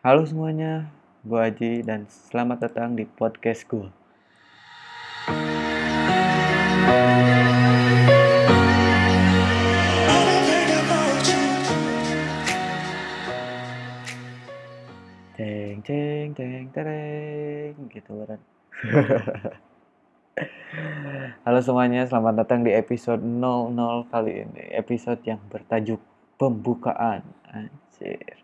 [0.00, 0.88] Halo semuanya,
[1.28, 3.84] gue Aji dan selamat datang di podcast gue.
[15.36, 18.40] Ceng ceng ceng tereng gitu kan.
[21.44, 24.64] Halo semuanya, selamat datang di episode 00 kali ini.
[24.72, 26.00] Episode yang bertajuk
[26.40, 27.20] pembukaan.
[27.52, 28.40] Anjir.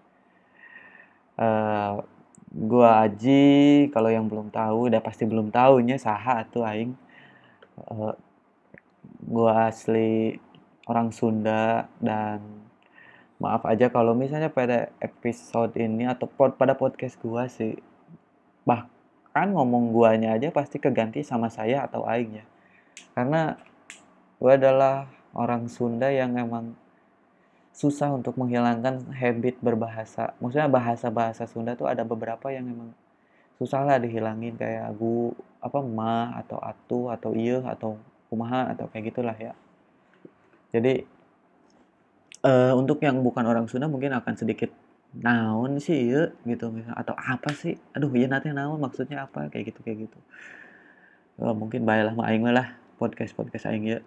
[1.37, 2.01] Uh,
[2.57, 6.97] gua Aji, kalau yang belum tahu udah pasti belum tahunya saha tuh aing.
[7.77, 8.17] Uh,
[9.21, 10.41] gua asli
[10.89, 12.41] orang Sunda dan
[13.37, 17.77] maaf aja kalau misalnya pada episode ini atau pod, pada podcast gua sih
[18.65, 22.45] bahkan ngomong guanya aja pasti keganti sama saya atau aing ya.
[23.13, 23.61] Karena
[24.41, 26.73] gua adalah orang Sunda yang emang
[27.77, 30.33] susah untuk menghilangkan habit berbahasa.
[30.41, 32.97] Maksudnya bahasa-bahasa Sunda tuh ada beberapa yang emang
[33.61, 38.01] susah lah dihilangin kayak gu apa ma atau atu atau iya atau
[38.33, 39.53] kumaha atau kayak gitulah ya.
[40.73, 41.05] Jadi
[42.49, 44.73] uh, untuk yang bukan orang Sunda mungkin akan sedikit
[45.13, 47.77] naon sih iya gitu misalnya atau apa sih?
[47.93, 49.53] Aduh iya nanti naon maksudnya apa?
[49.53, 50.19] Kayak gitu kayak gitu.
[51.37, 54.01] Oh, mungkin baiklah mah aing lah podcast podcast aing ya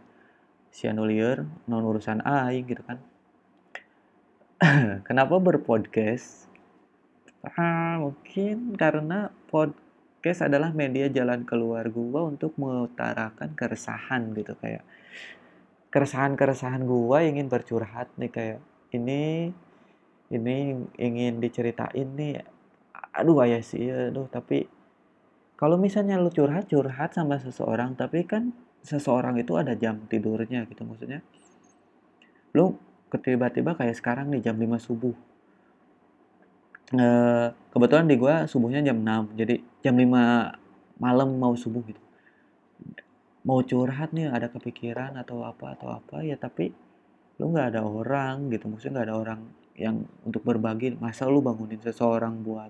[0.74, 2.98] si anulier non urusan aing gitu kan
[5.08, 6.52] kenapa berpodcast?
[7.56, 14.84] Ah, mungkin karena podcast adalah media jalan keluar gua untuk mengutarakan keresahan gitu kayak
[15.96, 18.60] keresahan-keresahan gua ingin bercurhat nih kayak
[18.92, 19.56] ini
[20.28, 22.44] ini ingin diceritain nih
[23.16, 24.68] aduh ayah sih aduh tapi
[25.56, 28.52] kalau misalnya lu curhat curhat sama seseorang tapi kan
[28.84, 31.24] seseorang itu ada jam tidurnya gitu maksudnya
[32.52, 35.16] lu tiba-tiba kayak sekarang nih jam 5 subuh.
[36.94, 37.08] E,
[37.74, 42.02] kebetulan di gua subuhnya jam 6 jadi jam 5 malam mau subuh gitu.
[43.48, 46.70] Mau curhat nih ada kepikiran atau apa atau apa ya tapi
[47.42, 48.70] lu nggak ada orang gitu.
[48.70, 49.40] Maksudnya nggak ada orang
[49.74, 49.96] yang
[50.28, 50.94] untuk berbagi.
[51.02, 52.70] Masa lu bangunin seseorang buat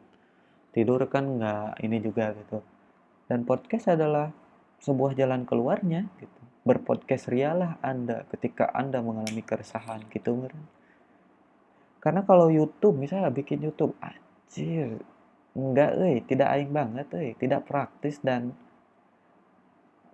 [0.71, 2.63] tidur kan nggak ini juga gitu.
[3.27, 4.31] Dan podcast adalah
[4.79, 10.67] sebuah jalan keluarnya gitu berpodcast rialah Anda ketika Anda mengalami keresahan gitu meren.
[11.99, 14.99] Karena kalau YouTube misalnya bikin YouTube anjir
[15.57, 18.53] enggak eh tidak aing banget eh tidak praktis dan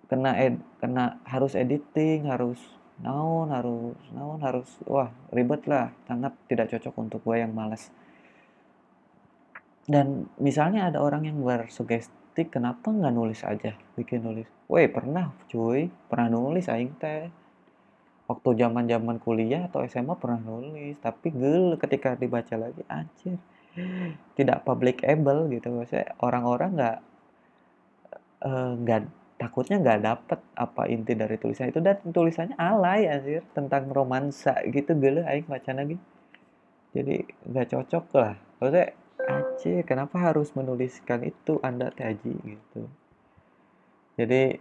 [0.05, 2.61] kena ed, kena harus editing harus
[3.01, 7.91] naon harus naon harus wah ribet lah sangat tidak cocok untuk gue yang malas
[9.85, 13.79] dan misalnya ada orang yang bersugesti ketik kenapa nggak nulis aja?
[13.95, 14.43] Bikin nulis.
[14.67, 15.87] Weh pernah cuy.
[16.11, 17.31] Pernah nulis aing teh.
[18.27, 20.99] Waktu zaman zaman kuliah atau SMA pernah nulis.
[20.99, 23.39] Tapi gel ketika dibaca lagi anjir.
[24.35, 25.79] Tidak publicable gitu.
[25.87, 26.97] Saya orang-orang nggak
[28.43, 31.79] eh, nggak uh, takutnya nggak dapet apa inti dari tulisan itu.
[31.79, 33.47] Dan tulisannya alay anjir.
[33.55, 35.95] Tentang romansa gitu gel aing baca lagi.
[36.91, 37.15] Jadi
[37.47, 38.35] nggak cocok lah.
[38.59, 42.91] Maksudnya Aceh, kenapa harus menuliskan itu Anda Taji gitu.
[44.19, 44.59] Jadi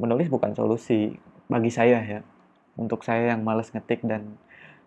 [0.00, 1.12] menulis bukan solusi
[1.46, 2.20] bagi saya ya.
[2.74, 4.40] Untuk saya yang males ngetik dan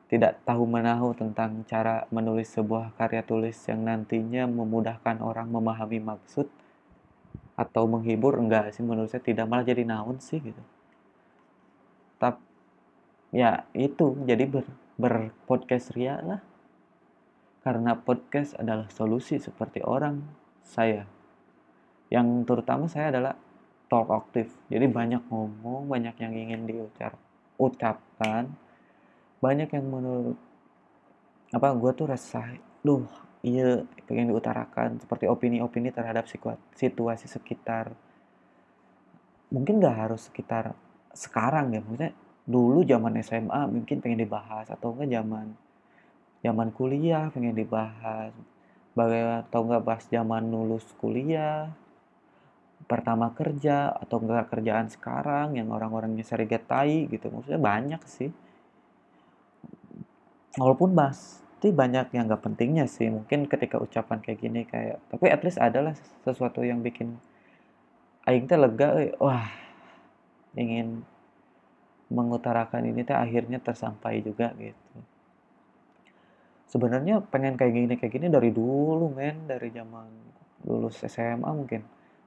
[0.10, 6.48] tidak tahu menahu tentang cara menulis sebuah karya tulis yang nantinya memudahkan orang memahami maksud
[7.58, 10.64] atau menghibur enggak sih menurut saya tidak malah jadi naun sih gitu.
[12.18, 12.40] Tapi
[13.36, 14.66] ya itu jadi ber
[14.98, 16.42] berpodcast ria lah
[17.68, 20.24] karena podcast adalah solusi seperti orang
[20.64, 21.04] saya.
[22.08, 23.36] Yang terutama saya adalah
[23.92, 24.48] talk aktif.
[24.72, 28.48] Jadi banyak ngomong, banyak yang ingin diucapkan,
[29.44, 30.40] banyak yang menurut
[31.52, 32.56] apa gue tuh resah,
[32.88, 33.04] duh
[33.44, 36.24] iya pengen diutarakan seperti opini-opini terhadap
[36.72, 37.92] situasi sekitar.
[39.52, 40.72] Mungkin gak harus sekitar
[41.12, 42.16] sekarang ya, maksudnya
[42.48, 45.67] dulu zaman SMA mungkin pengen dibahas atau enggak zaman
[46.48, 48.32] zaman kuliah pengen dibahas.
[48.98, 51.70] Bagaimana atau enggak bahas zaman lulus kuliah
[52.88, 57.28] pertama kerja atau enggak kerjaan sekarang yang orang-orangnya sering getai gitu.
[57.28, 58.32] Maksudnya banyak sih.
[60.58, 63.12] Walaupun pasti banyak yang nggak pentingnya sih.
[63.12, 65.94] Mungkin ketika ucapan kayak gini kayak tapi at least adalah
[66.26, 67.20] sesuatu yang bikin
[68.28, 69.16] aing teh lega eh.
[69.24, 69.48] wah
[70.60, 71.08] ingin
[72.12, 75.00] mengutarakan ini teh akhirnya tersampai juga gitu
[76.68, 79.48] sebenarnya pengen kayak gini kayak gini dari dulu men.
[79.48, 80.08] Dari zaman
[80.68, 81.82] lulus SMA mungkin.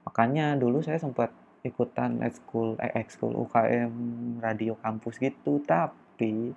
[0.08, 3.92] Makanya dulu saya sempat ikutan ekskul eh ekskul UKM
[4.40, 5.60] radio kampus gitu.
[5.64, 6.56] Tapi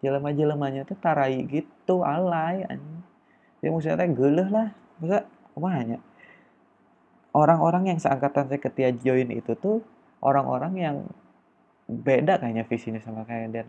[0.00, 2.62] jelema-jelemanya tuh tarai gitu alay
[3.64, 4.68] ya maksudnya geleh lah.
[5.02, 5.98] Masa ke mana
[7.36, 9.84] orang-orang yang seangkatan saya ketia join itu tuh
[10.24, 10.96] orang-orang yang
[11.84, 13.66] beda kayaknya visinya sama kayak dan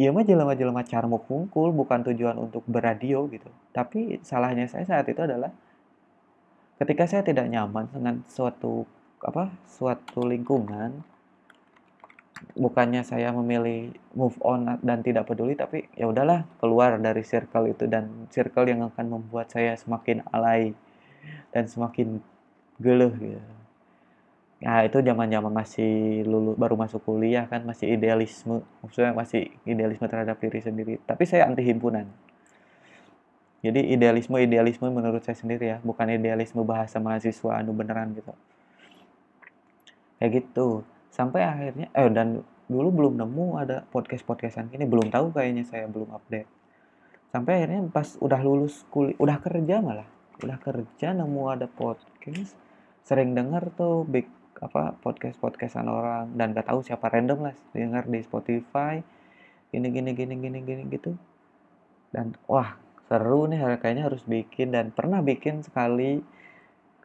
[0.00, 3.48] iya mah jelema-jelema carmuk kungkul bukan tujuan untuk beradio gitu.
[3.72, 5.52] Tapi salahnya saya saat itu adalah
[6.80, 8.88] ketika saya tidak nyaman dengan suatu
[9.22, 11.06] apa suatu lingkungan
[12.58, 17.86] bukannya saya memilih move on dan tidak peduli tapi ya udahlah keluar dari circle itu
[17.86, 20.74] dan circle yang akan membuat saya semakin alay
[21.54, 22.18] dan semakin
[22.82, 23.51] geluh gitu
[24.62, 30.06] ya itu zaman zaman masih lulu baru masuk kuliah kan masih idealisme maksudnya masih idealisme
[30.06, 30.94] terhadap diri sendiri.
[31.02, 32.06] Tapi saya anti himpunan.
[33.62, 38.30] Jadi idealisme idealisme menurut saya sendiri ya bukan idealisme bahasa mahasiswa anu beneran gitu.
[40.22, 40.86] Kayak gitu.
[41.10, 45.90] Sampai akhirnya eh dan dulu belum nemu ada podcast podcastan ini belum tahu kayaknya saya
[45.90, 46.46] belum update.
[47.34, 50.06] Sampai akhirnya pas udah lulus kuliah udah kerja malah.
[50.38, 52.54] Udah kerja nemu ada podcast
[53.02, 54.30] sering denger tuh big
[54.62, 59.02] apa podcast podcastan orang dan gak tahu siapa random lah denger di Spotify
[59.74, 61.12] gini gini gini gini gini gitu.
[62.14, 62.78] Dan wah
[63.10, 66.22] seru nih kayaknya harus bikin dan pernah bikin sekali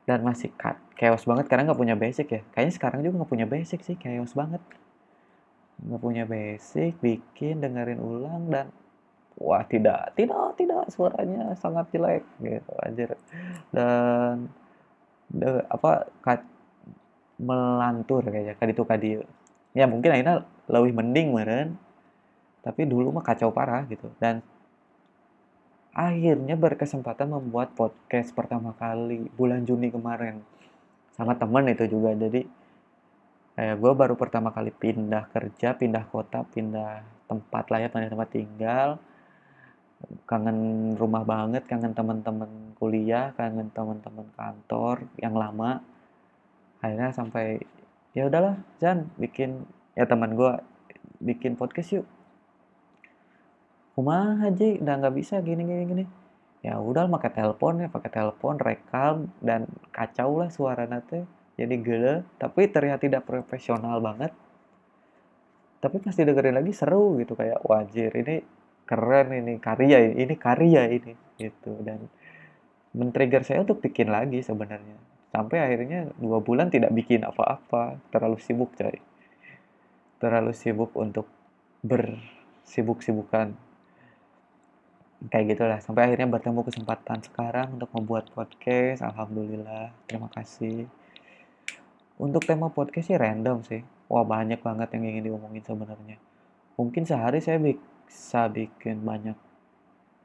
[0.06, 2.42] dan masih cut chaos banget karena nggak punya basic ya.
[2.54, 4.62] Kayaknya sekarang juga nggak punya basic sih chaos banget.
[5.81, 8.68] Nggak punya basic bikin dengerin ulang dan
[9.38, 13.13] wah tidak tidak tidak suaranya sangat jelek gitu aja
[13.69, 14.50] dan
[15.30, 16.09] de, apa
[17.38, 19.10] melantur kayaknya kadi itu kadi
[19.78, 21.78] ya mungkin akhirnya lebih mending meren
[22.68, 24.12] tapi dulu mah kacau parah gitu.
[24.19, 24.44] Dan
[25.95, 30.44] akhirnya berkesempatan membuat podcast pertama kali bulan Juni kemarin
[31.16, 32.12] sama temen itu juga.
[32.12, 32.44] Jadi
[33.56, 38.30] kayak gue baru pertama kali pindah kerja pindah kota pindah tempat lah ya pindah tempat
[38.36, 38.90] tinggal.
[40.30, 45.81] Kangen rumah banget kangen teman-teman kuliah kangen teman-teman kantor yang lama
[46.88, 47.60] akhirnya sampai
[48.16, 50.54] ya udahlah Jan bikin ya teman gue
[51.19, 52.06] bikin podcast yuk.
[54.00, 56.06] Rumah aja udah nggak bisa gini gini gini.
[56.63, 62.16] Ya udah pakai telepon ya pakai telepon rekam dan kacau lah suara nate jadi gele
[62.39, 64.31] tapi terlihat tidak profesional banget.
[65.78, 68.42] Tapi pasti dengerin lagi seru gitu kayak wajir ini
[68.88, 71.78] keren ini karya ini, ini karya ini gitu.
[71.86, 72.07] Dan
[72.98, 78.00] men-trigger saya untuk bikin lagi sebenarnya sampai akhirnya dua bulan tidak bikin apa-apa.
[78.13, 78.97] Terlalu sibuk coy.
[80.18, 81.27] Terlalu sibuk untuk
[81.83, 83.53] bersibuk-sibukan.
[85.29, 85.79] Kayak gitulah.
[85.81, 89.01] Sampai akhirnya bertemu kesempatan sekarang untuk membuat podcast.
[89.01, 89.94] Alhamdulillah.
[90.06, 90.85] Terima kasih.
[92.18, 93.81] Untuk tema podcast sih random sih.
[94.09, 96.18] Wah banyak banget yang ingin diomongin sebenarnya.
[96.77, 99.38] Mungkin sehari saya bisa bikin banyak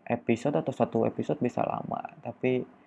[0.06, 2.00] episode atau satu episode bisa lama.
[2.20, 2.81] Tapi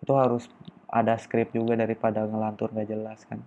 [0.00, 0.48] itu harus
[0.90, 3.40] ada skrip juga daripada ngelantur gak jelas kan.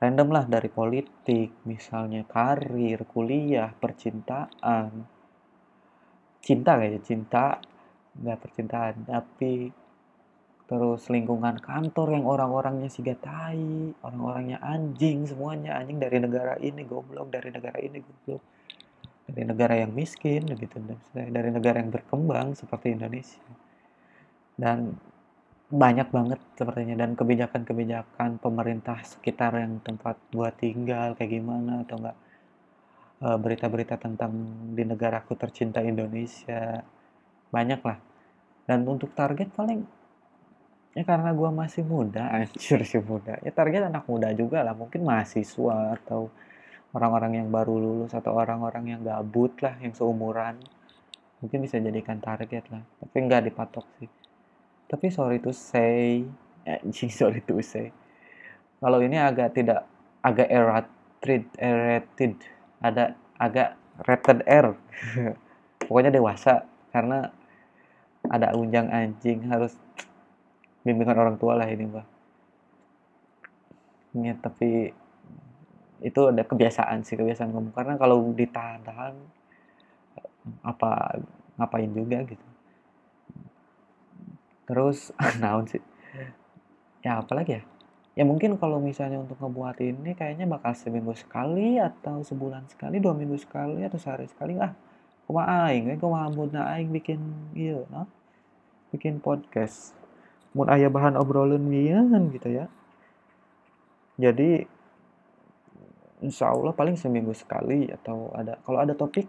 [0.00, 5.04] Random lah dari politik misalnya karir kuliah percintaan.
[6.40, 7.60] Cinta kayaknya cinta
[8.10, 9.70] nggak percintaan tapi
[10.66, 17.28] terus lingkungan kantor yang orang-orangnya si gatai orang-orangnya anjing semuanya anjing dari negara ini goblok
[17.28, 18.42] dari negara ini goblok.
[19.28, 20.80] Dari negara yang miskin gitu
[21.12, 23.44] dari negara yang berkembang seperti Indonesia.
[24.56, 24.96] Dan
[25.70, 32.18] banyak banget sepertinya dan kebijakan-kebijakan pemerintah sekitar yang tempat buat tinggal kayak gimana atau enggak
[33.22, 34.32] eh, berita-berita tentang
[34.74, 36.82] di negaraku tercinta Indonesia
[37.54, 37.98] banyak lah
[38.66, 39.86] dan untuk target paling
[40.90, 45.06] ya karena gue masih muda anjir sih muda ya target anak muda juga lah mungkin
[45.06, 46.34] mahasiswa atau
[46.90, 50.58] orang-orang yang baru lulus atau orang-orang yang gabut lah yang seumuran
[51.38, 54.10] mungkin bisa jadikan target lah tapi nggak dipatok sih
[54.90, 56.26] tapi sorry to say
[56.66, 57.94] anjing sorry to say.
[58.82, 59.86] Kalau ini agak tidak
[60.18, 62.34] agak errated errated.
[62.82, 64.74] Ada agak rated R.
[65.86, 67.30] Pokoknya dewasa karena
[68.26, 69.78] ada unjang anjing harus
[70.82, 72.06] bimbingan orang tua lah ini mbak.
[74.10, 74.90] Ya, tapi
[76.02, 77.76] itu ada kebiasaan sih kebiasaan ngomong.
[77.76, 79.14] Karena kalau ditahan-tahan
[80.64, 81.20] apa
[81.60, 82.49] ngapain juga gitu
[84.70, 85.10] terus
[85.42, 85.82] naon sih.
[87.02, 87.62] Ya apalagi ya?
[88.14, 93.14] Ya mungkin kalau misalnya untuk ngebuat ini kayaknya bakal seminggu sekali atau sebulan sekali dua
[93.14, 94.54] minggu sekali atau sehari sekali.
[94.62, 94.74] Ah
[95.26, 97.18] kuma aing kan kuma na aing bikin
[97.54, 98.06] iya no?
[98.94, 99.94] bikin podcast.
[100.54, 102.66] Mun ayah bahan obrolan mian gitu ya.
[104.18, 104.66] Jadi
[106.20, 109.26] insya Allah paling seminggu sekali atau ada kalau ada topik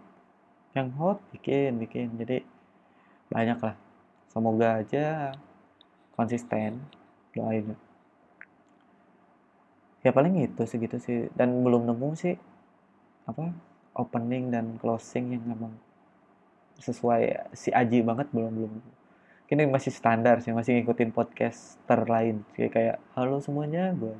[0.74, 2.18] yang hot bikin bikin.
[2.18, 2.42] Jadi
[3.30, 3.91] banyak lah
[4.32, 5.36] semoga aja
[6.16, 6.80] konsisten
[7.36, 7.76] doain.
[10.00, 11.28] Ya paling itu segitu sih.
[11.36, 12.34] Dan belum nemu sih
[13.28, 13.52] apa
[13.92, 15.76] opening dan closing yang memang
[16.80, 17.52] sesuai.
[17.52, 18.72] Si Aji banget belum belum
[19.52, 22.40] ini masih standar sih masih ngikutin podcaster lain.
[22.56, 24.16] Kayak kayak halo semuanya gue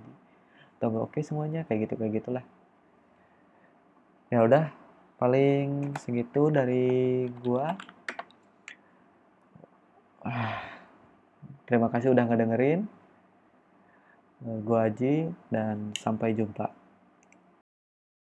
[0.76, 2.44] atau oke semuanya kayak gitu kayak gitulah.
[4.28, 4.68] Ya udah
[5.16, 7.24] paling segitu dari
[7.56, 7.80] ah,
[11.66, 12.86] terima kasih udah ngedengerin.
[14.66, 16.81] Gua Aji dan sampai jumpa